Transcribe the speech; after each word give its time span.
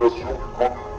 nation 0.00 0.26
du 0.58 0.95